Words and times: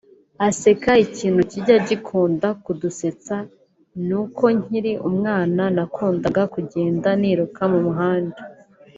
(Aseka) 0.47 0.91
Ikintu 1.05 1.41
kijya 1.51 1.77
gikunda 1.87 2.47
kudusetsa 2.63 3.35
ni 4.07 4.15
uko 4.21 4.45
nkiri 4.59 4.93
umwana 5.09 5.63
nakundaga 5.75 6.43
kugenda 6.53 7.09
niruka 7.21 7.61
mu 7.71 7.79
muhanda 7.85 8.39